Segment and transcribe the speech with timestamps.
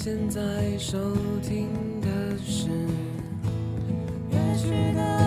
[0.00, 0.96] 现在收
[1.42, 1.66] 听
[2.00, 2.68] 的是。
[4.30, 5.17] 乐曲的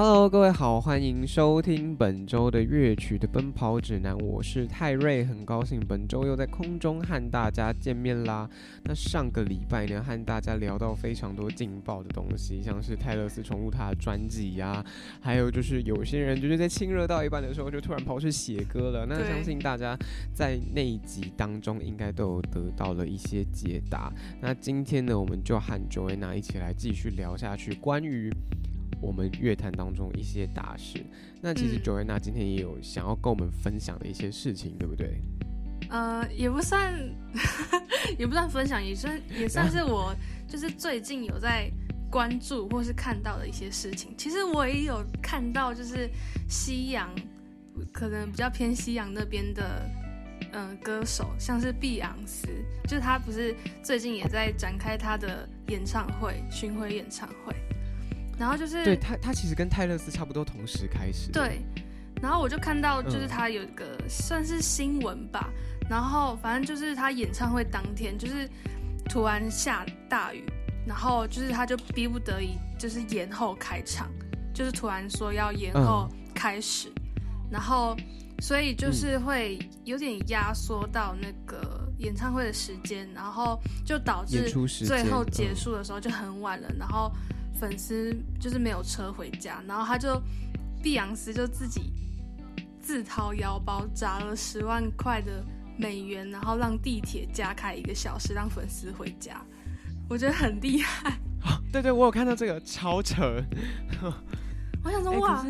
[0.00, 8.48] Hello，各位好，欢迎收听本周的乐曲的奔跑指南，我是泰瑞，很高兴本周又在空中和大家见面啦。
[8.84, 14.86] 那上个礼拜呢，和大家聊到非常多劲爆的东西，像是泰勒斯重录他的专辑呀，
[15.20, 19.04] 还有就是有些人就是在亲热到一半的时候，就突然跑去写歌了。
[19.04, 19.98] 那相信大家
[20.32, 24.12] 在那一集当中应该都有得到了一些解答。
[24.40, 28.32] 那今天呢，我们就和 Joanna 一起来继续聊下去，关于
[29.00, 31.04] 我们乐坛当中一些大事。
[31.40, 35.20] 那其实嗯 Joanna 今天也有想要跟我们分享的一些事情，对不对？
[35.90, 36.92] 呃，也不算，
[38.18, 40.14] 也不算分享，也算也算是我
[40.46, 41.70] 就是最近有在
[42.10, 44.12] 关注或是看到的一些事情。
[44.18, 46.10] 其实我也有看到，就是
[46.48, 47.08] 西洋，
[47.92, 49.88] 可能比较偏西洋那边的，
[50.52, 52.48] 嗯、歌手，像是碧昂斯，
[52.84, 57.54] 就是他不是最近也在展开他的演唱会巡回演唱会，
[58.38, 61.30] 然后就是对他，他其实跟泰勒斯差不多同时开始。
[61.32, 61.60] 对，
[62.22, 63.28] 然后我就看到，就是嗯。
[63.28, 65.50] 他有一个、算是新闻吧，
[65.90, 68.48] 然后反正就是他演唱会当天，就是
[69.08, 70.44] 突然下大雨，
[70.86, 74.08] 然后就是他就逼不得已，就是延后开场，
[74.54, 76.92] 就是突然说要延后开始，
[77.50, 77.96] 然后
[78.40, 84.50] 所以就是会有点压缩到那个演唱会的时间，然后就导致
[84.84, 87.12] 最后结嗯束的时候就很晚了，然后
[87.58, 90.20] 粉丝就是没有车回家，然后他就
[90.82, 91.92] 碧昂斯就自己
[92.80, 95.44] 自掏腰包砸了十万块的
[95.76, 99.44] 美元，然后让地铁加开一个小时，让粉丝回家。
[100.08, 101.18] 我觉得很厉害，
[101.72, 103.42] 对对，我有看到这个，超扯。
[104.84, 105.46] 我想说哎哇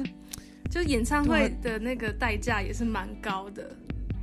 [0.70, 3.76] 就演唱会的那个代价也是蛮高的，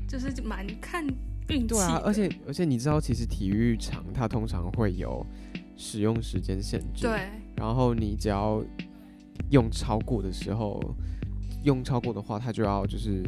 [0.07, 1.05] 就是蛮看
[1.49, 1.67] 运气。
[1.67, 5.25] 对啊，而且而且你知道，其实体育场它通常会有
[5.77, 7.03] 使用时间限制。。
[7.07, 8.63] 对然后你只要
[9.51, 10.79] 用超过的时候，
[11.63, 13.23] 用超过的话，它就要就是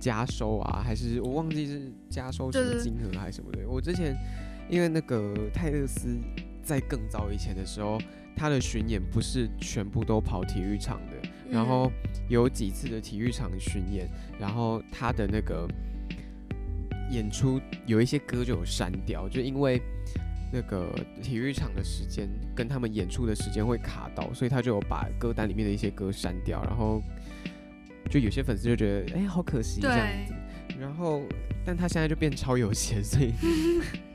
[0.00, 3.68] 加收啊，还是我忘记是加收什么金额还是什么的。
[3.68, 4.16] 我之前
[4.68, 6.16] 因为那个泰勒斯
[6.62, 7.98] 在更早以前的时候，
[8.36, 11.90] 他的巡演不是全部都跑体育场的，然后
[12.28, 15.66] 有几次的体育场巡演，然后他的那个
[17.10, 19.80] 演出有一些歌就有删掉，就因为
[20.52, 20.92] 那个
[21.22, 27.02] 体育场的时间跟他们演出的时间会卡到，所以他就有把歌单里面的一些歌删掉，然后
[28.10, 30.06] 就有些粉丝就觉得哎、好可惜这样
[30.78, 31.22] 然后
[31.66, 33.32] 但他现在就变超有钱，所以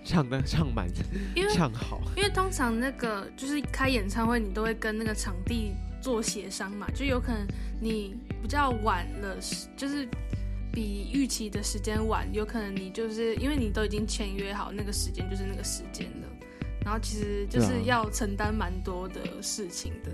[0.04, 0.88] 唱的唱满
[1.36, 7.46] 因为唱好，因为通常那个就是开演唱会，你都会跟那个场地做协商嘛，就有可能
[7.82, 9.38] 你比较晚了，
[9.76, 10.08] 就是
[10.74, 16.28] 比预期的时间晚，有可能你就是因为你都已经签约好那个时间就是那个时间了，
[16.84, 20.12] 然后其实就是要承担蛮多的事情的，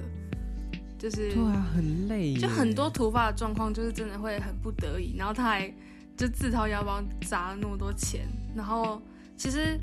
[0.97, 5.73] 就是对啊，很累，就很多突发的状况，就是真的会很不得已，然后他还
[6.17, 9.01] 就自掏腰包砸了那么多钱，然后
[9.37, 9.79] 其实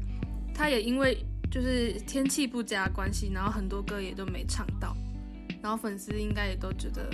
[0.54, 1.16] 他也因为
[1.50, 4.94] 就是天气不佳的关系，然后很多歌也都没唱到，
[5.62, 7.10] 然后粉丝应该也都觉得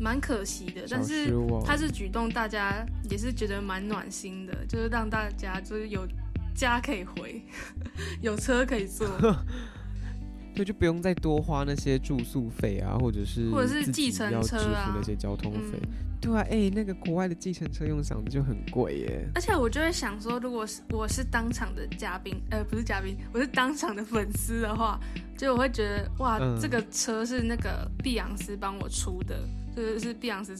[0.00, 1.32] 蛮可惜的，但是
[1.64, 6.06] 他是举动，大家也是觉得蛮暖心的，就是让大家就是有
[6.54, 7.42] 家可以回，
[8.22, 9.06] 有车可以坐，
[10.56, 15.78] 对，就不用再多花那些住宿费啊，或者是或者是计程车啊那些交通费。
[15.82, 15.88] 嗯。
[16.20, 19.26] 对啊，哎、那个国外的计程车用嗓子就很贵耶。
[19.34, 25.00] 而且我就会想说，如果是我是当场的嘉宾，呃，不是嘉宾，我是当场的粉丝的话，
[25.38, 30.54] 就我会觉得哇，嗯这个车是那个碧昂斯帮我出的，就是是碧昂斯，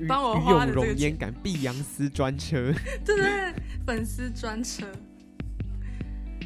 [0.00, 2.72] 与帮我与花的这个有容颜感，碧昂斯专车，
[3.04, 3.54] 对对对，
[3.86, 4.86] 粉丝专车，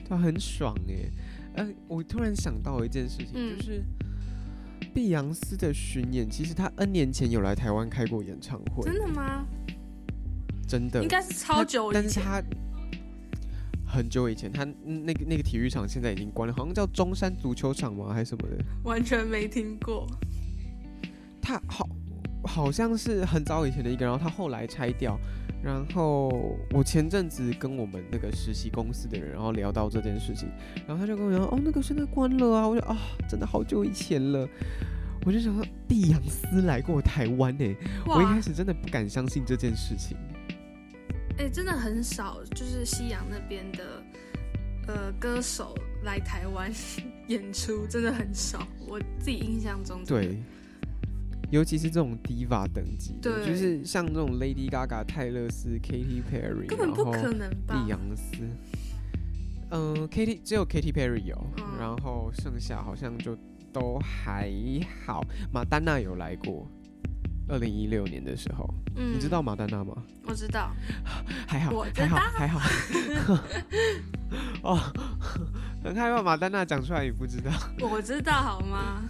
[0.08, 1.10] 对啊，很爽哎。
[1.54, 3.56] 呃，我突然想到一件事情，嗯。
[3.58, 3.82] 就是
[4.94, 9.46] 碧昂斯的巡演，其实他 N 年前有来台湾开过演唱会，真的吗？
[10.66, 11.02] 真的。
[11.02, 12.42] 应该是超久以前，但是他
[13.86, 18.64] 很久以前，他嗯那个那个体育场现在已经关了，好像叫中山足球场吗，还是什么的？
[18.84, 20.06] 完全没听过。
[21.42, 21.88] 他好
[22.44, 25.18] 好像是很早以前的一个，然后他后来拆掉。
[25.62, 26.28] 然后
[26.72, 30.48] 我前阵子跟我们那个实习公司的人，然后聊到这件事情，
[30.88, 32.98] 然后他就跟我讲，哦，那个现在关了啊，我就啊，
[33.28, 34.48] 真的好久以前了。
[35.24, 37.64] 我就想说，碧昂斯来过台湾呢，
[38.04, 40.16] 我一开，始真的不敢相信这件事情。
[41.38, 44.02] 哎、真的很少，就是西洋那边的
[44.88, 46.72] 呃歌手来台湾
[47.28, 48.66] 演出，真的很少。
[48.88, 50.36] 我自己印象中，对，
[51.52, 57.90] 尤其是这种 diva 等级的，对就是像这种 Lady Gaga、泰勒斯、Katy Perry，根本不可能吧碧？
[57.92, 58.38] 昂斯。
[59.70, 63.36] 嗯、k t 只有 Katy Perry 有，嗯然后剩下好像就
[63.70, 64.50] 都还
[65.04, 65.22] 好。
[65.52, 66.66] 马丹娜有来过，
[67.48, 68.66] 二零一六年的时候，
[68.96, 69.42] 嗯你知道？
[69.42, 69.94] 马丹娜吗？
[70.24, 70.74] 我知道，
[71.46, 72.60] 还好还好，道还好。
[74.62, 74.78] 哦，
[75.84, 77.50] 很害怕马丹娜讲出来你不知道。
[77.80, 79.02] 我知道好吗？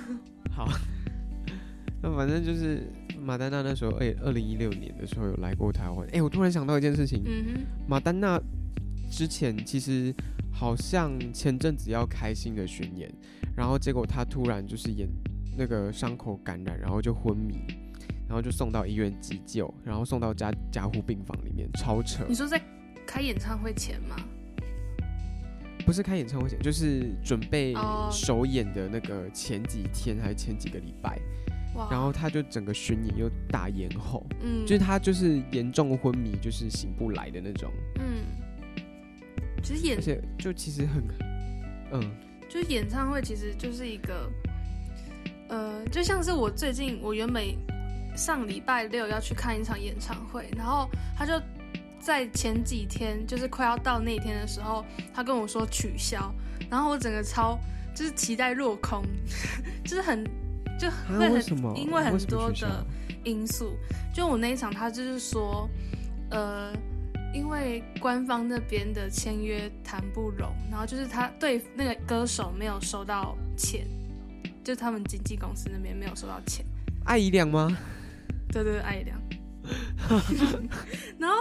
[0.52, 0.66] 好，
[2.02, 2.90] 那反正就是
[3.20, 6.06] 马丹娜那时候，哎、二零一六年的时候有来过台湾。
[6.12, 8.40] 哎、我突然想到一件事情，嗯马丹娜
[9.10, 10.14] 之前其实
[10.52, 13.10] 好像前阵子要开新的巡演，
[13.56, 15.08] 然后结果她突然就是演
[15.56, 17.54] 那个伤口感染，然后就昏迷，
[18.28, 22.34] 然后就送到医院急救，然后送到家加护病房里面，超扯，你。
[22.34, 22.60] 说在
[23.06, 24.16] 开演唱会前吗？
[25.86, 31.55] 不是开演唱会前，就是准备哦首演的那个前几天还是前几个礼拜，哇，
[31.90, 38.24] 然后他就整个巡演又大延后，嗯，就是他就是严重昏迷，就是醒不来的那种，嗯，
[39.62, 41.02] 其实演而且就其实很，
[41.92, 42.10] 嗯，
[42.48, 44.30] 就是演唱会，其实就是一个，
[45.48, 47.44] 呃，就像是我最近我原本
[48.16, 51.40] 上礼拜六要去看一场演唱会，然后他就
[52.00, 56.32] 在前几天，就是快要到那天的时候，他跟我说取消，
[56.70, 57.58] 然后我整个超
[57.94, 59.02] 就是期待落空，
[59.84, 60.24] 就是很
[60.78, 61.76] 就啊会很？
[61.76, 62.86] 因为很多的
[63.24, 63.76] 因素，
[64.14, 65.68] 就我那一场，他就是说，
[66.30, 66.72] 呃，
[67.34, 73.86] 因为官方那边的签约谈不拢，然后就是他对那个歌手没有收到钱，
[74.62, 76.64] 就他们经纪公司那边没有收到钱，
[77.04, 77.76] 艾怡良吗？
[78.52, 79.20] 对对对，艾良。
[81.18, 81.36] 然后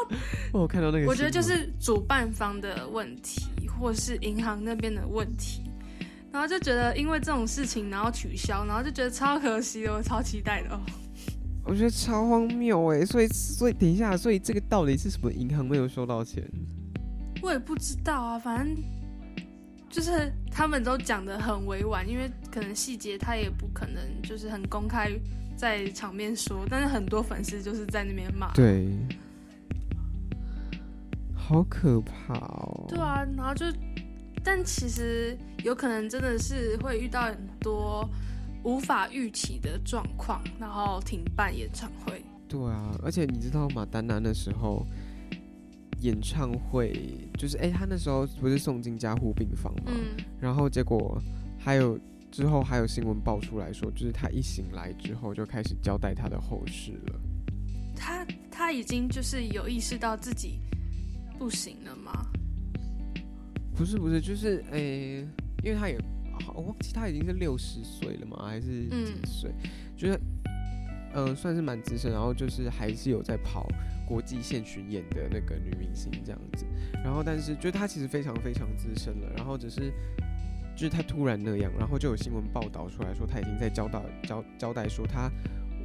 [0.51, 3.43] 哦我看到那个，我觉得就是主办方的问题，
[3.79, 5.64] 或是银行那边的问题，
[6.35, 10.81] 然后就觉得因为这种事情，然后取消，然后就觉得超可惜的，我超期待的哦。
[11.63, 16.43] 我觉得超荒谬哎，所以所以等一下，所以这个到底是什么银行没有收到钱？
[17.41, 18.75] 我也不知道啊，反正
[19.89, 25.09] 就是他们都讲的很委婉，因为可能细节他也不可能就是很公开
[25.55, 28.51] 在场面说，但是很多粉丝就是在那边骂。
[28.51, 28.89] 对，
[31.33, 32.87] 好可怕哦。
[32.89, 33.65] 对啊，然后就，
[34.45, 38.07] 但其实有可能真的是会遇到很多
[38.63, 42.23] 无法预期的状况，然后停办演唱会。
[42.47, 44.85] 对啊，而且你知道马丹娜那时候
[46.01, 49.87] 演唱会，就是哎、他那时候不是送进加护病房吗？
[49.87, 51.19] 嗯，然后结果
[51.57, 51.99] 还有
[52.31, 57.19] 之后还有新闻爆出来说，就是他一醒来之后就开始交代他的后事了。
[57.95, 60.59] 他他已经就是有意识到自己
[61.39, 62.27] 不行了吗？
[63.75, 65.27] 不是不是，就是诶、
[65.63, 65.97] 因为他也
[66.45, 68.45] 好我忘记他已经是六十岁了嘛？
[68.47, 69.51] 还是几嗯岁？
[69.95, 70.19] 就是
[71.13, 73.67] 呃算是蛮资深，然后就是还是有在跑
[74.07, 76.65] 国际线巡演的那个女明星这样子。
[77.03, 79.91] 然后但是就是她其实非常非常资深了，然后只是。
[80.77, 85.31] 就是她突然那样，然后就有新闻报道出来说，她已经在交代交交代说她，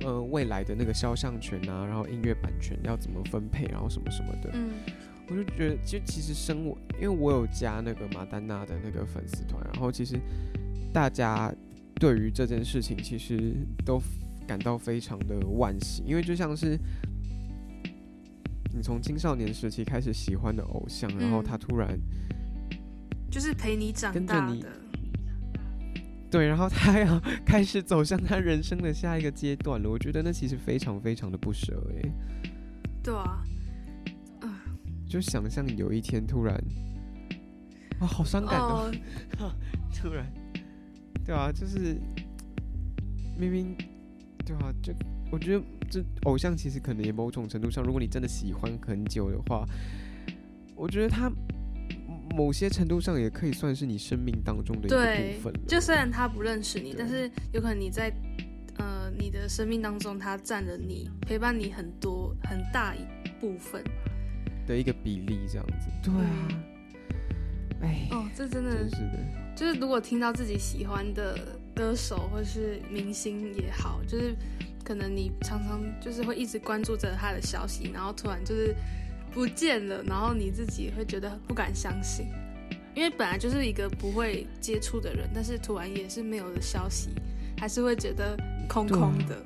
[0.01, 4.51] 呃，未来的那个肖像权啊，然后音乐版权要怎么分配，然后什么什么的。
[4.53, 4.71] 嗯
[5.31, 10.19] 我就觉得，就其实生我，因为我有加那个马丹娜的那个粉丝团，然后其实
[10.93, 11.55] 大家
[11.95, 14.03] 对于这件事情其实都
[14.47, 16.77] 感到非常的惋惜，因为就像是
[18.75, 21.45] 你从青少年时期开始喜欢的偶像，然后嗯。
[21.45, 21.99] 他突然
[23.31, 24.67] 就是陪你长大的。
[26.31, 32.11] 对，然后他要 开始走向他人生的下一个阶段了，我觉得那其实非常非常的不舍诶，
[33.03, 33.43] 对啊，
[35.11, 36.55] 就想象有一天突然，
[37.99, 38.89] 啊、好伤感哦
[39.41, 39.53] 哦，
[39.93, 40.25] 突然，
[41.27, 42.01] 对啊，就是
[43.37, 43.77] 明明，
[44.47, 44.95] 对啊，就
[45.33, 49.67] 我觉得这偶像其实可能也某种程度上，如果你真的喜欢很久的话，
[50.77, 51.29] 我觉得他
[52.37, 55.61] 某些程度上也可以算是你生命当中的一个部分了。
[55.67, 58.13] 就虽然他不认识你，但是有可能你在
[58.79, 63.01] 呃你的生命当中，他占了你陪伴你很多很大一
[63.41, 63.83] 部分。
[64.71, 65.91] 的一个比例这样子。
[66.03, 66.49] 对啊，
[67.83, 69.19] 哎、哦，这真的真是的，
[69.57, 74.37] 就是如果听到自己喜欢的歌手或是明星也好，就是
[74.85, 78.75] 可能你常常就是会一直关注着他的消息，然后突然就是
[79.33, 82.27] 不见了，然后你自己会觉得不敢相信，
[82.95, 87.11] 因为本来就是一个不会接触的人，但是突然也是没有的消息，
[87.59, 88.37] 还是会觉得
[88.69, 89.43] 空空的。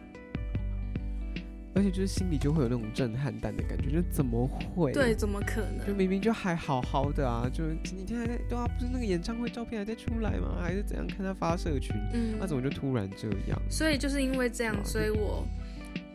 [1.74, 4.92] 而且就是心里就会有那种震撼弹的感觉，就怎么会？
[4.92, 5.92] 对，，怎么可能就？
[5.94, 10.56] 明明就还好好的啊，就前几天还在对啊，不是那个演唱会照片还在出来吗？
[10.62, 11.06] 还是怎样？
[11.06, 13.60] 看他发社群，嗯那、，怎么就突然这样？
[13.68, 15.44] 所以就是因为这样所以我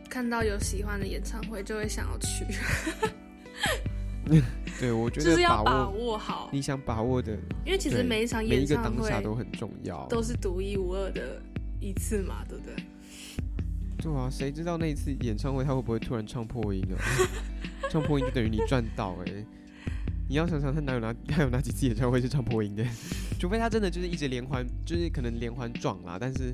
[0.09, 2.45] 看到有喜欢的演唱会就会想要去，
[4.79, 7.33] 对，我觉就是得要把握握好，你想把握的
[7.65, 10.07] 因为其实每一场每一个演唱会当下都很重要。
[10.07, 11.41] 都是独一无二的
[11.81, 12.75] 一次嘛，对不对？
[14.01, 16.95] 对啊，谁知道那一次演唱会他会不会突然唱破音啊？
[17.91, 19.45] 唱破音就等于你赚到哎、
[20.29, 22.85] 你要想想他哪有哪他有哪几次演唱会是唱破音的？
[23.39, 26.17] 除非他真的就是一直连环，就是可能连环撞啦。
[26.19, 26.53] 但是，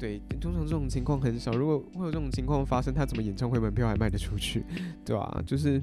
[0.00, 1.52] 对，通常这种情况很少。
[1.52, 4.64] 如果会有这种情况发生，他怎么演唱会门票还卖得出去？
[5.04, 5.80] 对啊，就是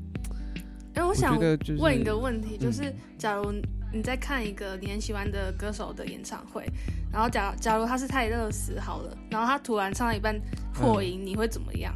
[0.93, 1.37] 哎，我我想
[1.77, 3.43] 问一个问题，就嗯是假如
[3.91, 6.63] 你在看一个你很喜欢的歌手的演唱会，
[7.11, 10.39] 然后假假如他是泰勒斯好了，然后他突然唱到一半
[10.73, 11.93] 破音，你会怎么样？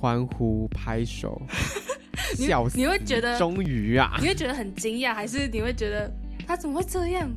[0.00, 1.40] 欢呼拍手，
[2.36, 2.76] 你笑死！
[2.76, 6.12] 你会觉得终于啊，你会觉得很惊讶，还是你会觉得
[6.44, 7.30] 他怎么会这样？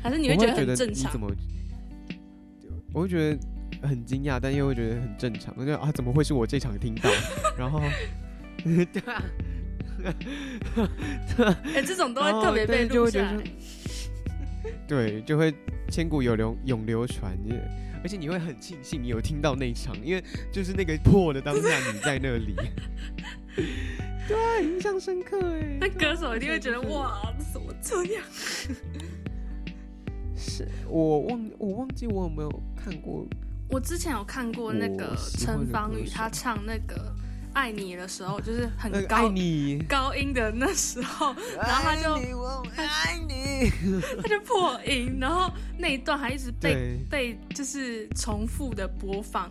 [0.00, 1.20] 还是你会觉得很正常？
[2.92, 3.38] 我会觉得
[3.88, 5.52] 很惊讶，但又会觉得很正常。
[5.56, 7.10] 我觉得啊，怎么会是我这场听到？
[7.58, 7.82] 然后，
[8.64, 9.20] 对啊，
[11.74, 13.32] 哎、这种都会特别被录下。
[14.86, 15.54] 对，就会
[15.90, 17.36] 千古有流永流传。
[17.44, 17.54] 也
[18.02, 20.22] 而且你会很庆幸你有听到那一场，因为
[20.52, 22.54] 就是那个破的当下你在那里，
[24.28, 25.78] 对啊，印象深刻哎。
[25.80, 28.22] 那歌手一定会觉得哇，怎么这样？
[30.36, 33.26] 是我忘我忘记我有没有看过
[33.70, 36.94] 我之前有看过那个陈芳宇，歌手他唱那个
[37.56, 43.70] 《爱你》的时候，就是很爱你，高音的那时候， 然后他就爱你我爱你，
[44.22, 46.98] 他就破音，然后那一段还一直被。
[47.08, 49.50] 被就是重复的播放，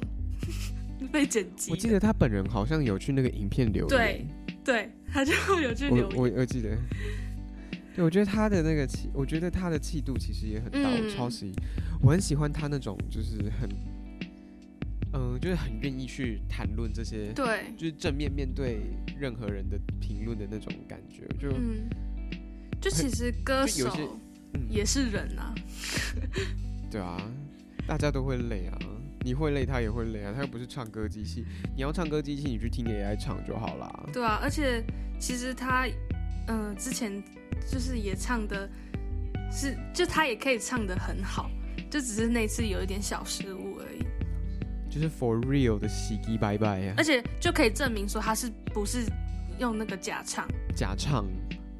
[1.12, 1.72] 被剪辑。
[1.72, 6.36] 我记得他本人好像有去那个影片留对言，对，他就有去留我言。
[6.36, 6.78] 我我记得，
[7.96, 11.52] 对我觉得他的那个气，我觉得他的气度其实也很大，嗯我超喜，
[12.04, 13.68] 我很喜欢他那种就是很，
[15.16, 18.82] 嗯、就是很愿意去谈论这些，对， 就是正面面对
[19.18, 21.90] 任何人的评论的那种感觉，就嗯，
[22.82, 24.20] 就其实歌手
[24.54, 25.56] 嗯，也是人啊，
[26.92, 27.18] 对啊，
[27.88, 28.78] 大家都会累啊。
[29.26, 30.32] 你会累，他也会累啊。
[30.36, 31.44] 他又不是唱歌机器，
[31.76, 34.10] 你要唱歌机器，你去听 AI 唱就好啦。
[34.14, 34.84] 对啊，而且
[35.20, 35.88] 其实他，
[36.48, 37.24] 嗯、之前
[37.68, 38.70] 就是也唱的
[39.52, 41.50] 是，就他也可以唱的很好，
[41.90, 43.95] 就只是那次有一点小失误而已，
[44.96, 49.04] 就是 for real 的洗衣拜拜呀、而且就可以证明说他是不是
[49.60, 51.26] 用那个假唱，假唱，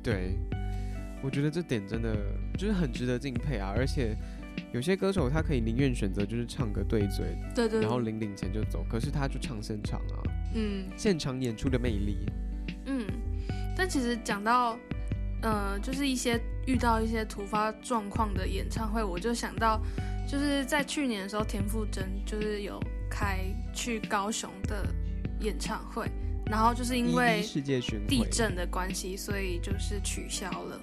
[0.04, 0.38] 对，
[1.24, 2.14] 我觉得这点真的
[2.58, 3.74] 就是很值得敬佩啊！
[3.74, 4.18] 而且
[4.74, 10.20] 有些歌手他可以宁愿选择就是唱个对嘴，对对对，然后领领钱就走，可是他就唱现场啊，
[10.54, 10.84] 嗯。
[10.98, 12.18] 现场演出的魅力。
[12.86, 13.08] 嗯，
[13.78, 14.78] 但其实讲到，
[15.42, 19.82] 呃，就是一些遇到一些突发状况的演唱会，我就想到，
[20.28, 22.78] 就是在去年的时候，田馥甄就是有
[23.10, 23.40] 开
[23.74, 24.86] 去高雄的
[25.40, 26.10] 演唱会，
[26.46, 30.82] 然后就是因为世界巡，地，震的关系，所以就是取消了。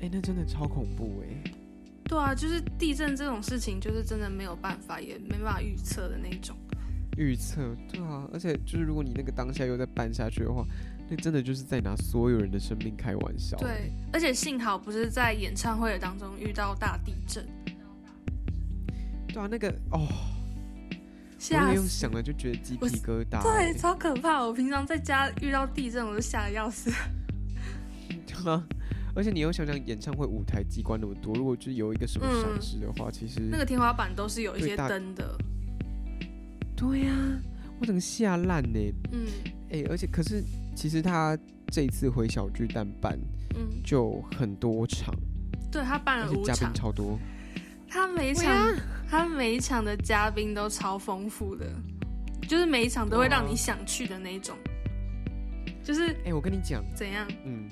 [0.00, 1.52] 哎、那真的超恐怖哎、
[2.04, 6.56] 对啊，就是地震这种事情，就是真的没有办法，也没办法预测的那种。
[7.16, 10.66] 预测，对啊，而且就是如果你那个当下又再办下去的话，
[11.08, 13.56] 那真的就是在拿所有人的生命开玩笑。
[13.56, 17.46] 对，而且幸好不是在演唱会的当中遇到大地震，
[19.28, 20.33] 对啊，那个哦，我
[21.46, 23.74] 吓用想了就觉得鸡皮疙瘩、对，欸。
[23.74, 24.42] 超可怕！
[24.42, 26.90] 我平常在家遇到地震，我就吓得要死。
[28.26, 28.66] 对吗，
[29.14, 35.36] 而且你又想想，演唱会舞台机关那么多，如果就是有一个什么嗯闪失的话，其实那个天花板都是有一些灯的，
[36.74, 37.14] 对呀、
[37.78, 38.80] 我整个吓烂呢。
[39.12, 39.26] 嗯
[39.70, 40.42] 哎、而且可是
[40.74, 41.36] 其实他
[41.66, 43.18] 这一次回小巨蛋办
[43.54, 45.14] 嗯，就很多场，
[45.70, 47.18] 对他办了五场，超多。
[47.94, 48.74] 他每一场
[49.08, 51.64] 他每一场的嘉宾都超丰富的，
[52.48, 54.56] 就是每一场都会让你想去的那一种。
[55.84, 57.24] 就是哎、我跟你讲，怎样？
[57.44, 57.68] 嗯，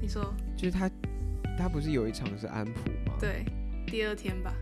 [0.00, 0.88] 你说就是他
[1.58, 3.44] 他不是有一场是安普吗？，对？
[3.88, 4.52] 第二天吧，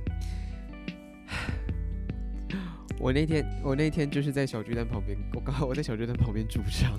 [2.98, 6.98] 我那天我那天就是在小巨蛋旁边，我刚好 我在小巨蛋旁边驻唱。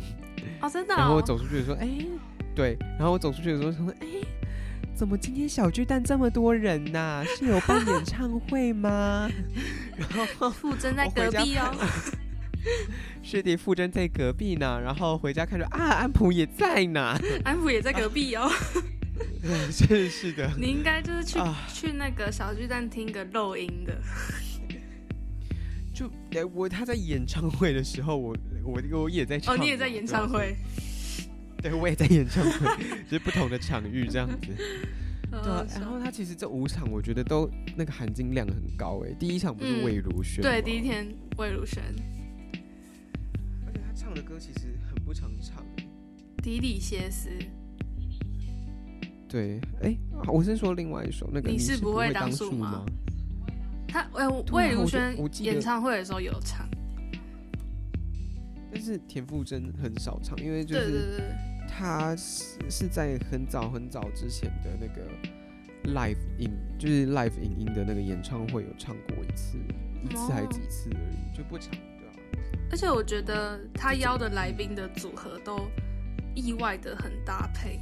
[0.61, 0.97] 哦，真的、哦。
[0.97, 1.89] 然后我走出去的时候，哎、
[2.53, 4.07] 对，然后我走出去的时候说，哎、
[4.93, 9.29] 怎么今天小巨蛋这么多人呐、是有办演唱会吗？
[9.97, 11.75] 然后傅真在隔壁哦。
[13.21, 18.49] 是的傅真在隔壁呢，然后回家看着啊，安普也在呢，安普也在隔壁哦。
[19.71, 23.95] 是是的，你应该就是去、啊去那个小巨蛋听个漏音的。
[25.93, 29.53] 就哎，我他在演唱会的时候，我我我也在唱。
[29.53, 30.55] 哦，你也在演唱会。
[31.65, 34.37] 对，我也在演唱会， 就是不同的场域这样子。
[35.31, 39.11] 对啊，然后他其实这五场，我觉得都那个含金量很高哎。
[39.19, 41.07] 第一场不是魏如萱，对，第一天
[41.37, 41.81] 魏如萱，
[43.65, 45.65] 而且他唱的歌其实很不常唱。
[46.43, 47.31] 迪里歇斯。
[49.27, 52.85] 对，哎，我先说另外一首那个你是不会当树吗？
[53.87, 56.69] 他哎，魏如萱演唱会的时候有唱，
[58.71, 61.33] 但是田馥甄很少唱，因为就是
[61.67, 65.07] 他是是在很早很早之前的那个
[65.93, 69.57] live 影，就是 live 影音的那个演唱会有唱过一次，
[70.03, 72.13] 一次还几次而已，就不长，对啊。
[72.71, 75.69] 而且我觉得他邀的来宾的组合都
[76.33, 77.79] 意外的很搭配。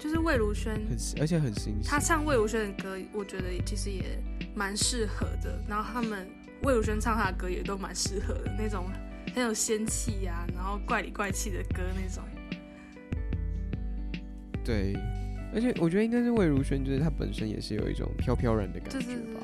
[0.00, 4.16] 就是魏如萱，很而且很新他唱魏如萱的歌，我觉得其实也
[4.54, 5.60] 蛮适合的。
[5.66, 6.24] 然后他们
[6.62, 8.88] 魏如萱唱他的歌也都蛮适合的，那种
[9.34, 12.22] 很有仙气呀，然后怪里怪气的歌那种。
[14.68, 14.92] 对，
[15.54, 19.40] 而且我觉得应该是魏如萱，就是她本身也是有一种飘飘然的感觉吧。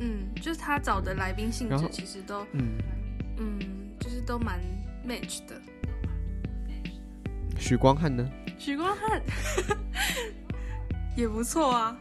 [0.00, 2.72] 嗯，就是她找的来宾性质其实都，嗯
[3.38, 3.60] 嗯，
[4.00, 4.58] 就是都蛮
[5.06, 5.62] match 的。
[7.56, 8.28] 许光汉呢？
[8.58, 9.22] 许光汉
[11.16, 11.96] 也不错啊。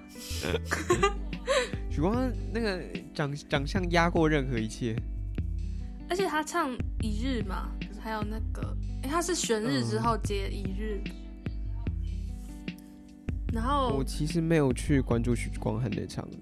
[1.91, 2.81] 许光汉那个
[3.13, 4.95] 长长相压过任何一切，
[6.09, 7.69] 而且他唱一日嘛，
[7.99, 10.99] 还有那个，哎，他是玄日之后接一日。
[13.51, 16.37] 然后我其实没有去关注许光汉的场的。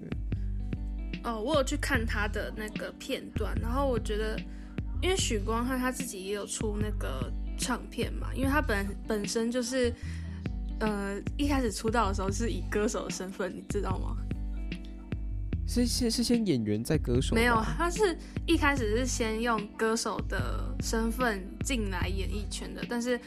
[1.24, 4.38] 哦，我有去看他的那个片段，然后我觉得，
[5.02, 7.32] 因为许光汉他自己也有出那个。
[7.62, 9.92] 唱片嘛，因为他本本身就是，
[10.78, 14.16] 呃，一开始出道的时候是以歌手的身份，你知道吗？
[15.66, 17.34] 是先是先演员再歌手？
[17.34, 23.20] 没有，他是一开始是先用歌手的身份进来演艺圈的，但是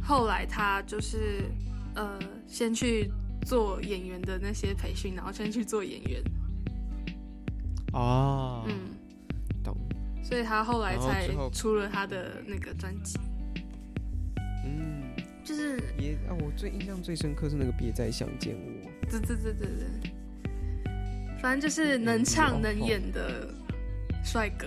[0.00, 1.50] 后来他就是
[1.96, 3.10] 呃，先去
[3.44, 6.22] 做演员的那些培训，然后先去做演员。
[7.92, 8.74] 哦，嗯，
[9.62, 9.76] 懂。
[10.22, 13.18] 所以他后来才出了他的那个专辑。
[15.44, 18.90] 就是也啊，我最印象最深刻是那个别再想见我。
[19.10, 20.10] 对对对对对，
[21.38, 23.46] 反正就是能唱能演的
[24.24, 24.66] 帅哥。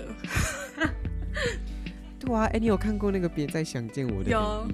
[2.20, 4.68] 对啊，哎，你有看过那个别再想见我的有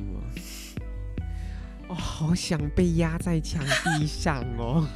[1.93, 1.99] 吗？
[1.99, 3.63] 哦，好想被压在墙
[3.99, 4.88] 壁上哦。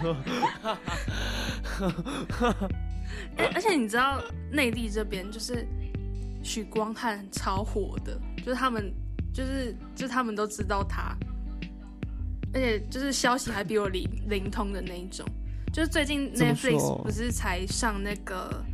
[3.38, 5.68] 哎，而且你知道内地这边就是
[6.44, 8.94] 许光汉超火的，就是他们。
[9.34, 11.16] 就是，就他们都知道他，
[12.56, 15.24] 而且就是消息还比我灵灵通的那一种。
[15.72, 18.66] 就是最近 Netflix 不是才上那个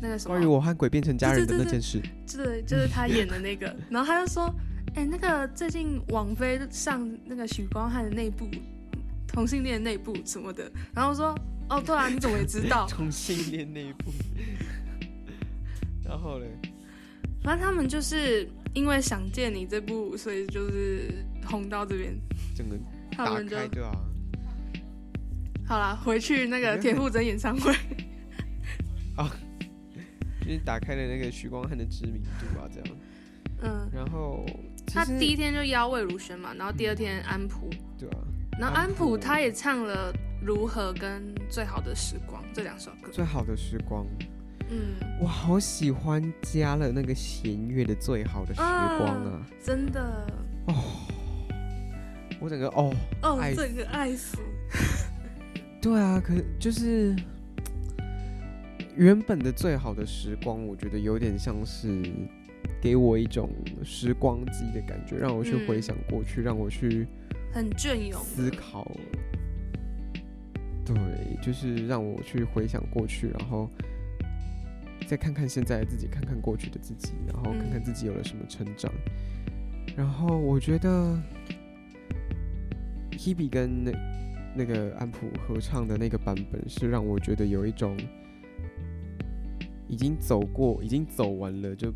[0.00, 2.00] 那个什么关于我和鬼变成家人的那件事，
[2.36, 3.66] 对，就是他演的那个。
[3.90, 4.48] 然后他就说
[4.96, 8.48] ：“哎，那个最近网飞上那个许光汉的那部
[9.28, 11.32] 同性恋那部什么的。”然后说
[11.70, 14.10] ：“哦，对啊，你怎么也知道 同性恋那一部？”
[16.04, 16.46] 然后嘞，
[17.42, 18.48] 反正他们就是。
[18.74, 22.14] 因为想见你这部，所以就是红到这边，
[22.54, 22.76] 整个
[23.16, 23.90] 打开对啊。
[25.66, 27.72] 好了，回去那个田馥甄演唱会。
[29.16, 29.34] 啊，
[30.44, 32.96] 就是打开了那个许光汉的知名度啊，这样。
[33.62, 33.88] 嗯。
[33.90, 34.44] 然后
[34.96, 37.68] 他第一天就邀魏如萱嘛，然后第二天安普。
[37.98, 38.18] 对啊。
[38.58, 40.10] 然后安普他也唱了
[40.42, 43.10] 《如何》跟《最好的时光》这两首歌。
[43.12, 44.06] 最好的时光。
[44.70, 49.46] 嗯，我好喜欢加了那个弦乐的最好的时光啊！
[49.62, 50.26] 真的
[50.66, 50.74] 哦，
[52.40, 54.38] 我整个哦哦，整个爱死。
[55.80, 57.14] 对啊，可就是
[58.96, 62.02] 原本的最好的时光，我觉得有点像是
[62.86, 63.50] 给我一种
[63.82, 67.04] 时光机的感觉，让我去回想过去，让我去
[67.52, 68.88] 很隽永思考。
[70.84, 70.94] 对，
[71.42, 73.68] 就是让我去回想过去，然后。
[75.08, 78.92] 再看看现在的自己，看看过去的自己，然后看看自己有了什么成长。
[79.96, 81.16] 然后我觉得
[83.12, 83.92] ，Hebe 跟那
[84.56, 87.96] 那个安普合唱的那个版本，是让我觉得有一种
[89.86, 91.92] 已经走过、已经走完了，就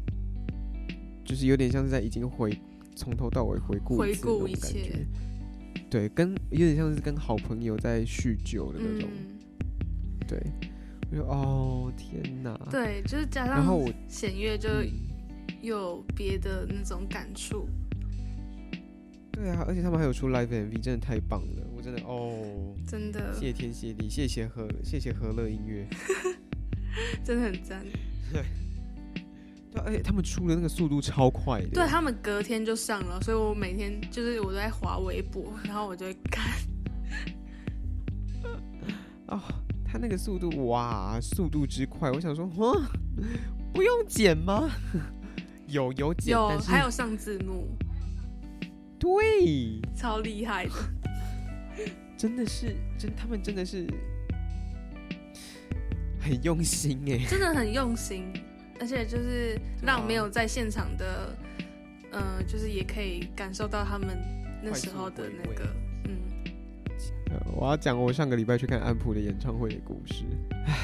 [1.31, 2.61] 就是有点像是在已经回
[2.97, 5.07] 从头到尾回顾回顾一切。
[5.89, 9.09] 对，跟有点像是跟好朋友在叙旧的那种。
[10.27, 10.43] 对。
[11.27, 12.57] 哦天哪！
[12.71, 14.69] 对，就是加上然后弦乐，就
[15.61, 17.69] 有别的那种感触。
[19.33, 21.67] 对啊，而且他们还有出 live MV，真的太棒了！
[21.77, 25.89] 我真的哦，真的谢天谢地，谢谢和谢谢和乐音乐，
[27.25, 27.85] 真的很赞。
[29.71, 31.69] 对，而且他们出的那个速度超快的。
[31.69, 36.53] 对他们隔天就上了，所以我每天就是我都在滑微博，然后我就会看。
[39.29, 39.41] 哦，
[39.85, 42.75] 他那个速度哇，速度之快，我想说，哇，
[43.73, 44.69] 不用剪吗？
[45.69, 47.69] 有有剪，有还有上字幕，
[48.99, 50.73] 对，超厉害的。
[52.19, 53.87] 真的是真，他们真的是
[56.21, 57.25] 很用心哎。
[57.31, 58.25] 真的很用心，
[58.81, 61.37] 而且就是让没有在现场的，
[62.11, 64.17] 呃，就是也可以感受到他们
[64.63, 65.65] 那时候的那个，
[66.07, 66.17] 嗯，
[67.31, 70.25] 呃我要讲我上个礼拜去看安普的演唱会的故事。
[70.67, 70.75] 唉，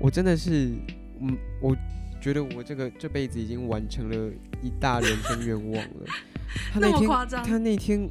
[0.00, 0.72] 我真的是，
[1.20, 1.76] 嗯，我
[2.20, 6.06] 觉得我这个这辈子已经完成了一大人生愿望了。
[6.74, 8.10] 他那么天，夸张他那天，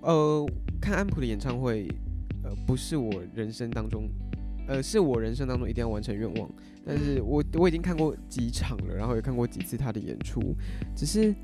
[0.00, 0.44] 呃，
[0.80, 1.88] 看安普的演唱会，
[2.42, 4.08] 呃，不是我人生当中，
[4.72, 6.50] 呃，是我人生当中一定要完成愿望。
[6.84, 10.40] 但是我我已经看过几场了，然后也看过几次他的演出，
[10.96, 11.34] 只是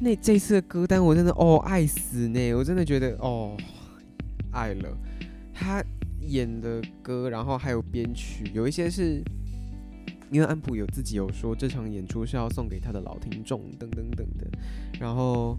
[0.00, 3.56] 那这次的歌单我真的哦爱死呢，我真的觉得哦
[4.52, 4.96] 爱了。
[5.52, 5.84] 他
[6.20, 9.22] 演的歌，然后还有编曲，有一些是
[10.30, 14.46] 因为安普有自己有说这场演出是要送给他的老听众等等等的，
[14.98, 15.58] 然后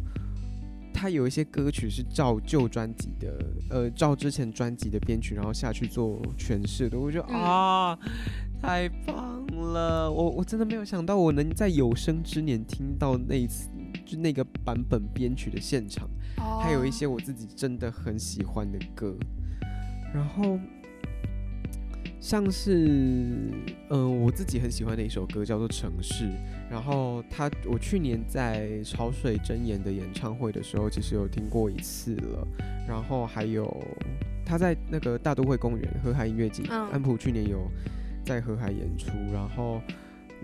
[0.93, 7.99] 他有一些歌曲是照旧专辑的，呃，照之前专辑的编曲，然后下去做诠释的，我觉得、嗯啊，
[8.61, 10.09] 太棒了！
[10.11, 13.67] 我我真的没有想到我能在有生之年听到那一次
[14.05, 16.07] 就那个版本编曲的现场。
[16.37, 19.15] 哦还有一些我自己真的很喜欢的歌，
[20.13, 20.57] 然后
[22.23, 23.51] 像是
[23.89, 26.23] 嗯、我自己很喜欢的一首歌叫做《城市》，
[26.71, 32.47] 然后他我去年在潮水真言的演唱会的时候，其实有听过一次了，
[32.87, 33.69] 然后还有
[34.45, 37.69] 他在那个大都会公园河海音乐节，嗯安普去年有
[38.25, 39.81] 在河海演出，然后。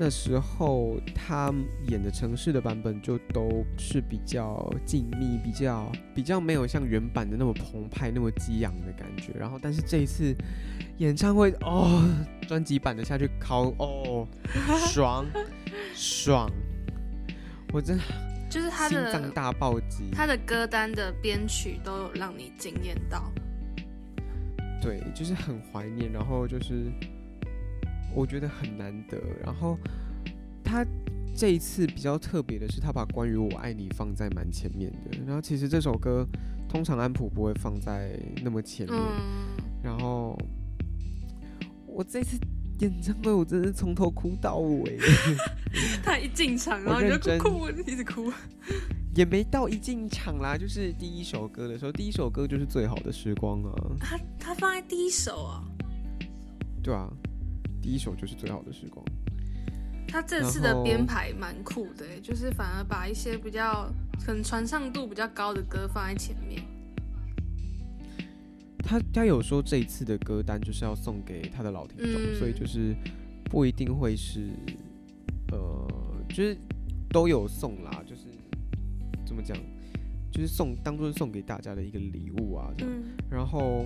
[0.02, 1.54] 那时候他
[1.90, 9.34] 演的城市的版本就都是比较静谧，比较比较没有像原版的那么澎湃、那么激昂的感觉。
[9.38, 10.34] 然后，但是这一次
[11.00, 12.04] 演唱会哦，
[12.46, 14.28] 专辑版的下去敲哦，
[14.92, 15.26] 爽
[15.96, 16.52] 爽，
[17.72, 18.04] 我真的
[18.50, 20.12] 就是他的心脏大暴击。
[20.12, 23.32] 他的歌单的编曲都有让你惊艳到，
[24.82, 26.92] 对，就是很怀念，然后就是
[28.14, 29.18] 我觉得很难得。
[29.42, 29.78] 然后
[30.62, 30.86] 他
[31.34, 35.18] 这一次比较特别的是，他把《关于我爱你》放在蛮前面的。
[35.26, 36.28] 然后其实这首歌
[36.68, 39.00] 通常安普不会放在那么前面。
[39.00, 39.48] 嗯，
[39.82, 40.38] 然后
[42.00, 42.40] 我这次
[42.80, 44.98] 演唱会，我真是从头哭到尾，
[46.02, 48.32] 他一进场，然后就哭， 一直哭，
[49.18, 55.62] 也没到一进场啦，就是第一首歌的时候，第一首歌就是最好的时光啊，他他放在第一首啊，
[56.82, 57.12] 对啊，
[57.82, 59.06] 第一首就是最好的时光。
[60.08, 63.94] 他这次的编排蛮酷的欸，就是反而把一些比较
[64.26, 66.64] 可能传唱度比较高的歌放在前面，
[68.90, 72.96] 他他有说这一次的歌单就是要送给他的老听众，嗯所以就是
[73.44, 74.50] 不一定会是
[75.52, 75.88] 呃，
[76.30, 76.58] 就是
[77.12, 78.24] 都有送啦，就是
[79.24, 79.56] 怎么讲，
[80.32, 82.92] 就是送当做是送给大家的一个礼物啊，这样。
[82.92, 83.86] 嗯，然后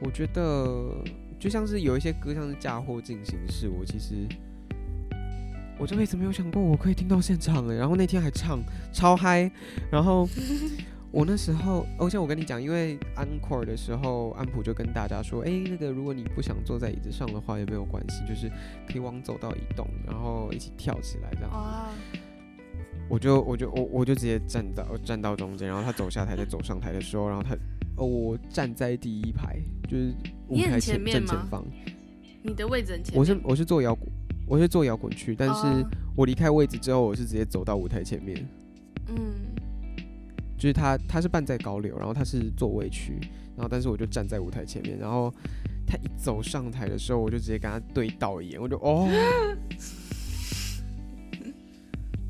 [0.00, 0.96] 我觉得
[1.38, 4.26] 就像是有一些歌，像是《嫁祸进行式》，我其实
[5.78, 8.58] 我这辈子没有想过我可以听到现场哎，然后那天还唱
[8.90, 9.52] 超嗨，
[9.90, 10.26] 然后
[11.12, 18.50] 我那时候，而且我跟你讲，因为 encore 的时候，安普就跟大家说，哎，那个如果你不想坐在椅子上的话也没有关系，就是
[18.88, 21.50] 可以往走道移动，然后一起跳起来这样。
[21.50, 21.90] 哇，
[23.10, 27.54] 我就我就我我就直接站到站到中间，然后他走下台再走上台的时候，然后他
[27.96, 30.14] 哦我站在第一排，就是
[30.48, 31.64] 舞台前面吗正前方。
[32.42, 34.10] 你的位置很前面，我是我是坐摇滚，
[34.46, 35.90] 我是坐摇滚区，但是哦。
[36.14, 38.46] 我离开位置之后，我是直接走到舞台前面，
[39.08, 39.32] 嗯，
[40.62, 43.18] 就是他他是办在高流，然后他是座位区，
[43.56, 45.28] 然后但是我就站在舞台前面，然后
[45.84, 49.08] 他一走上台的时候，我就直接跟他对到眼，我就哦，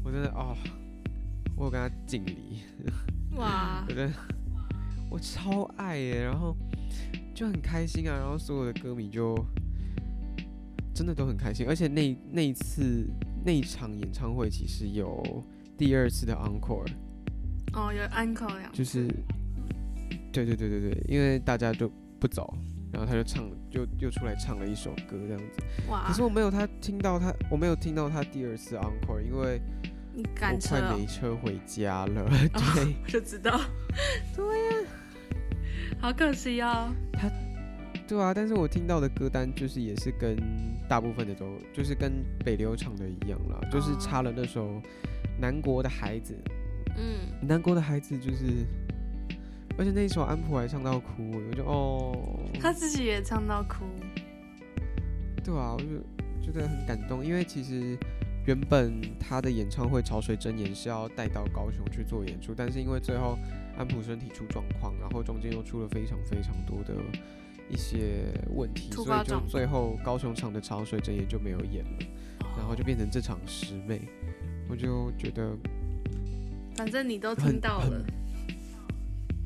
[0.03, 0.57] 我真的哦，
[1.55, 2.61] 我有跟他敬礼。
[3.37, 4.14] 哇我，真的
[5.11, 6.57] 我超爱耶，然后
[7.35, 9.37] 就很开心啊，然后所有的歌迷就
[10.95, 13.07] 真的都很开心，而且那那一次
[13.45, 15.45] 那一场演唱会其实有
[15.77, 16.88] 第二次的 encore，
[17.75, 19.07] 哦，有 uncle 两，就是
[20.33, 22.55] 对对对对对，因为大家就不走，
[22.93, 29.61] 然后他就唱就又出来唱了一首歌这样子，哇，可是我没有他听到他我没有听到他第二次 encore，因为
[30.15, 32.95] 你我赶车哦快没车回家了， 对。
[33.03, 33.59] 我就知道，
[34.37, 34.89] 对呀，
[35.99, 36.93] 好可惜哦，
[38.07, 40.37] 对啊，但是我听到的歌单就是也是跟
[40.87, 42.13] 大部分的都就是跟
[42.45, 44.67] 北流唱的一样啦，就是哦差了那首
[45.41, 46.35] 《南国的孩子》。
[46.97, 48.67] 嗯，难过的孩子就是，
[49.79, 53.85] 而且那一首安普还唱到哭，我就哦，他自己也唱到哭。
[55.45, 57.99] 对啊，我就觉得很感动，因为其实
[58.47, 63.37] 原本他的演唱会《潮水真言》是要带到高雄去做演出，但是因为最后
[63.77, 66.95] 安普身体出状况，然后中间又出了非常非常多的
[67.69, 69.51] 一些问题，所以就突发状况。
[69.51, 72.07] 最后高雄场的《潮水真言》就没有演了，
[72.57, 74.01] 然后就变成这场师妹，
[74.69, 75.57] 我就觉得，
[76.77, 78.05] 反正你都听到了，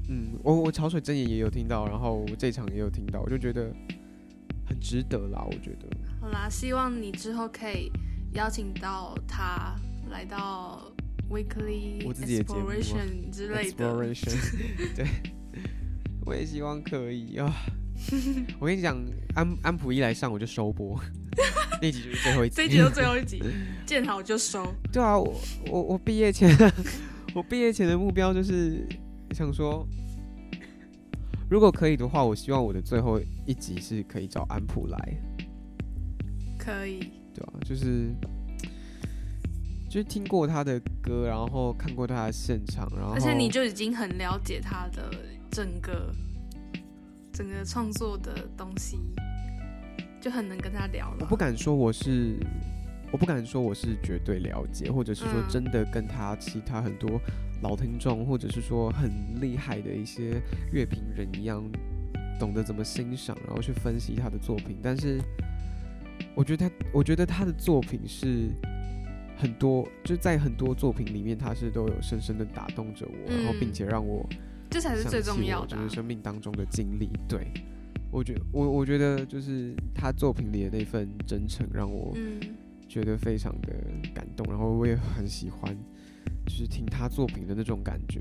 [0.09, 3.75] 嗯，我我潮水真言也有听到，然后我这场也有听到，我就觉得
[4.67, 5.89] 很值得啦，我觉得。
[6.21, 7.91] 好啦，希望你之后可以
[8.35, 9.75] 邀请到他
[10.11, 10.91] 来到
[11.31, 13.85] Weekly Exploration 之类的。
[13.85, 14.37] exploration，
[14.95, 15.07] 对，
[16.25, 17.53] 我也希望可以啊。
[18.61, 18.97] 我跟你讲，
[19.35, 21.01] 安安普一来上我就收播，
[21.81, 22.55] 那集就是最后一集。
[22.55, 23.43] 这一集就最后一集，
[23.87, 24.67] 见好就收。
[24.93, 25.35] 对啊，我
[25.71, 26.55] 我我毕业前，
[27.37, 28.89] 我毕业前的目标就是
[29.33, 29.87] 想说，
[31.51, 34.99] 如果可以的话，我希望我的最后一集是可以找安普来，
[36.59, 36.99] 可以，
[37.35, 38.11] 对啊，就是
[39.87, 45.11] 就是听过他的歌，然后看过他的现场，然后而且你就已经很了解他的
[45.51, 46.11] 整个
[47.35, 48.99] 整个创作的东西，
[50.23, 51.19] 就很能跟他聊了。
[51.21, 52.39] 我不敢说我是，
[53.17, 57.19] 我不敢说我是绝对了解，或者是说嗯真的跟他其他很多
[57.63, 60.39] 老听众，或者是说很厉害的一些
[60.71, 61.65] 乐评人一样，
[62.39, 64.77] 懂得怎么欣赏，然后去分析他的作品。
[64.83, 65.19] 但是，
[66.35, 68.51] 我觉得他，我觉得他的作品是
[69.39, 74.29] 很多，就在很多作品里面，他是都有深深的打动着我，然后并嗯且让我
[74.69, 77.09] 这才是最重要的啊、就是生命当中的经历。
[77.27, 77.47] 对，
[78.11, 82.39] 我觉我我觉得就是他作品里的那份真诚，让我嗯，
[82.89, 83.73] 觉得非常的
[84.15, 85.77] 感动，然后我也很喜欢，
[86.47, 88.21] 就是听他作品的那种感觉，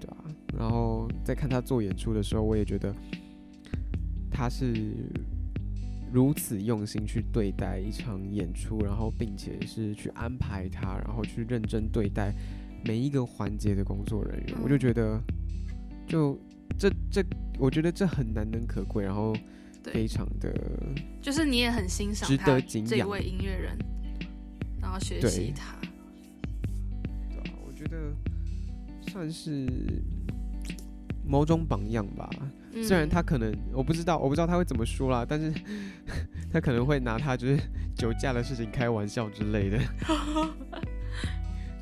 [0.00, 0.24] 对啊。
[0.56, 2.94] 然后在看他做演出的时候，我也觉得
[4.30, 4.94] 他是
[6.12, 12.32] 如此用心去对待一场演出，然后并且是去安排他，然后去认真对待
[12.84, 15.20] 每一个环节的工作人员，我就觉得，
[16.06, 16.38] 就
[16.78, 17.24] 这这，
[17.58, 19.34] 我觉得这很难能可贵，然后
[19.92, 20.52] 非，常的
[21.20, 23.76] 就是你也很欣赏值他得敬仰这位音乐人，
[24.80, 25.76] 然后学习对他。
[27.28, 28.12] 对啊，我觉得
[29.10, 29.66] 算是
[31.26, 32.28] 某种榜样吧。
[32.40, 35.52] 嗯虽然他可能我不知道，我不知道他会怎么说啦，但是
[36.52, 37.56] 他可能会拿他就是
[37.94, 39.78] 酒驾的事情开玩笑之类的。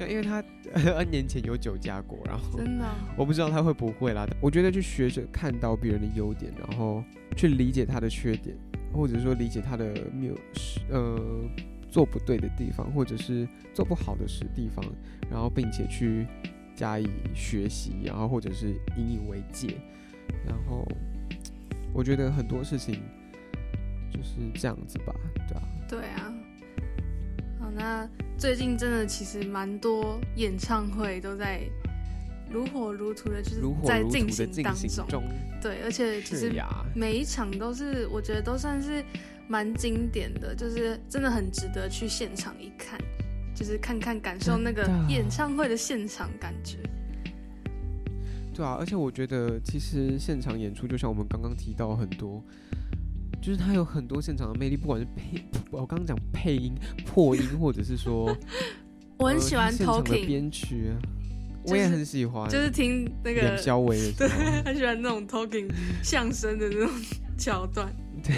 [0.05, 0.43] 对，因为他
[0.99, 4.27] N 年前有酒驾过，然后真的哦 我不知道他会不会啦。
[4.41, 7.03] 我觉得去学着看到别人的优点，然后
[7.37, 8.57] 去理解他的缺点，
[8.93, 10.39] 或者说理解他的没有
[10.91, 11.19] 呃
[11.91, 14.85] 做不对的地方，或者是做不好的事地方，
[15.31, 16.27] 然后并且去
[16.75, 19.77] 加以学习，然后或者是引以为戒。
[20.47, 20.87] 然后
[21.93, 23.01] 我觉得很多事情
[24.11, 25.15] 就是这样子吧，
[25.49, 26.33] 对啊，对啊。
[27.75, 28.09] 好，那
[28.39, 31.63] 最近真的其实蛮多演唱会都在
[32.51, 34.75] 如火如荼的，就是在进行当
[35.09, 35.25] 中，
[35.61, 36.53] 对，而且其实，
[36.95, 39.03] 每一场都是我觉得都算是
[39.49, 43.01] 蛮经典的，就是真的很值得去现场一看，
[43.55, 46.79] 就是看看感受那个演唱会的现场感觉。
[48.55, 52.45] 对啊，而且我觉得其实现场演出，就像我们刚刚提到很多，
[53.43, 56.73] 就是它有很多现场的魅力，不管是配，我刚刚讲配音、
[57.05, 58.37] 破音，或者是说呃
[59.19, 60.93] 我很喜欢它现场的 talking，、编曲
[61.67, 64.29] 我也很喜欢，就是听那脸个，肖维 对，
[64.65, 65.69] 很喜欢那种 talking
[66.03, 66.91] 相声的那种
[67.37, 67.93] 桥段。
[68.23, 68.37] 对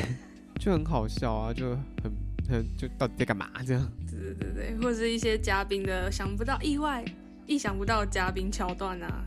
[0.59, 1.71] 就很好笑啊，就
[2.03, 2.13] 很
[2.49, 3.93] 很就到底在干嘛这样？
[4.11, 7.05] 对对对对，或是一些嘉宾的想不到、意外、
[7.47, 9.25] 意想不到嘉宾桥段啊，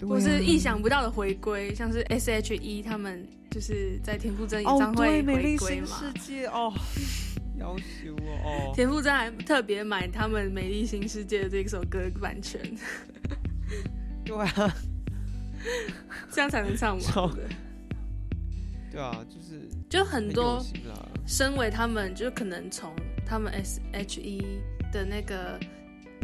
[0.00, 5.86] 对或是啊意想不到的回归，像是 S.H.E 他们就是在田馥甄演哦，唱会对，美丽回归嘛。
[5.86, 6.72] 新世界哦，
[7.60, 12.58] 要求哦，田馥甄还特别买他们《美丽新世界》的这首歌版权，
[14.24, 14.74] 对啊，
[16.32, 17.42] 这样才能唱超完的。
[18.90, 20.64] 对啊，就是就很很多。
[21.26, 22.92] 身为他们，就可能从
[23.24, 24.42] 他们 S.H.E
[24.90, 25.60] 的那个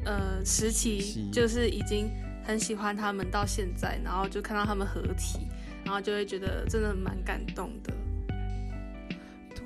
[0.05, 2.11] 呃时期期，就是已经
[2.47, 5.41] 很喜欢他们到现在，然后就看到他们合体，
[5.85, 7.93] 然后就会觉得真的蛮感动的。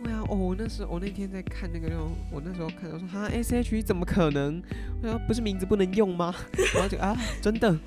[0.02, 1.88] 对啊，哦，我那时候我那天在看那个，
[2.32, 4.62] 我那时候看到说哈 S H E 怎么可能？
[5.02, 6.34] 我想不是名字不能用吗？
[6.74, 7.78] 然后就啊，真的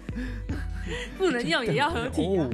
[1.17, 2.49] 不能用也要合体、啊哦，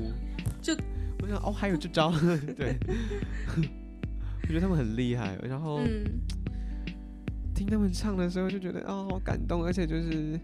[0.61, 0.73] 就
[1.21, 2.09] 我想哦，还有这招，
[2.55, 2.77] 对，
[4.43, 5.37] 我觉得他们很厉害。
[5.43, 6.05] 然后嗯，
[7.53, 10.39] 听他们唱的时候就觉得哦、好感动，而且就是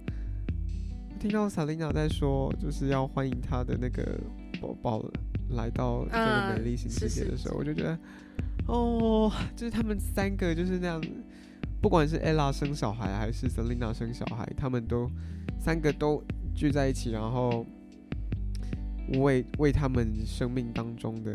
[1.20, 4.20] 听到萨琳娜在说就是要欢迎她的那个
[4.62, 5.06] 宝宝
[5.50, 7.98] 来到这个美丽新世界的时候，嗯我就觉得
[8.68, 11.02] 哦，就是他们三个就是那样，
[11.82, 15.10] 不管是 ella 生小孩还是 Selina 生小孩，他们都
[15.60, 16.24] 三个都
[16.54, 17.66] 聚在一起，然后
[19.20, 21.32] 为为他们生命当中的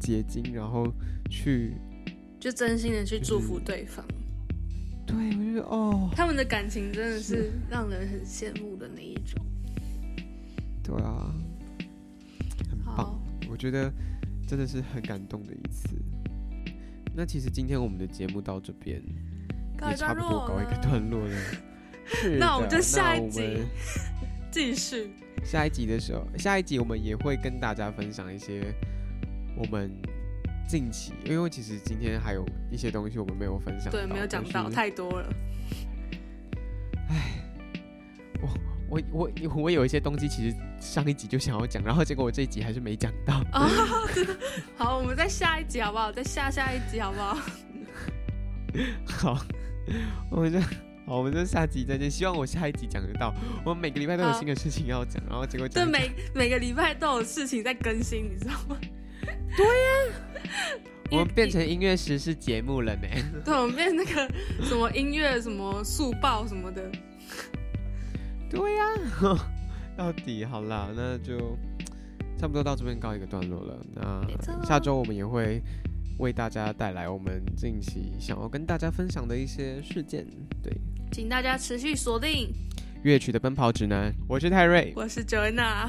[0.00, 0.86] 结晶，然后
[1.30, 1.74] 去
[2.40, 3.82] 就真心的去祝福就是
[5.06, 9.44] 对我觉得哦，他们的感情真的是让人很羡慕的那一种。
[10.82, 11.32] 对啊，
[12.70, 13.92] 很棒好，，我觉得
[14.46, 15.88] 真的是很感动的一次。
[17.14, 19.02] 那其实今天我们的节目到这边
[19.88, 21.36] 也差不多告一个段落了。
[22.04, 23.58] 是那我们就下一集
[24.50, 25.10] 继续。
[25.44, 28.74] 下一集的时候，下一集我们也会跟大家分享一些
[29.56, 29.90] 我们
[30.68, 35.28] 近期，因为其实今天还有一些东西我们没有分享，对，没有讲到，太多了。
[38.90, 43.42] 我我我我有一些东西其实上一集就想要讲，然后结果我这一集还是没讲到。
[43.50, 43.66] 啊，
[44.14, 44.36] 真 的
[44.76, 46.12] 好，我们再下一集好不好？
[46.12, 47.38] 再下下一集好不好？
[49.06, 49.46] 好，
[50.30, 50.60] 我们就
[51.06, 52.10] 好，我们就下集再见。
[52.10, 53.32] 希望我下一集讲得到。
[53.64, 58.76] 我们每个礼拜都有新的事情要讲，然后结果对，每每个礼拜都有事情在更新，你知道吗？
[61.10, 63.08] 我们变成音乐时事节目了呢。
[63.44, 64.28] 对，我们变那个
[64.62, 66.82] 什么音乐、什么速报什么的。
[68.50, 68.84] 对呀、
[69.96, 71.56] 到底好啦，那就
[72.38, 73.78] 差不多到这边告一个段落了。
[73.94, 74.26] 那
[74.64, 75.62] 下周我们也会
[76.18, 80.26] 为大家带来我们近期想要跟大家分享的一些事件。
[80.62, 80.72] 对，
[81.10, 82.52] 请大家持续锁定，
[83.02, 85.88] 乐曲的奔跑指南，我是泰瑞，我是 Joanna，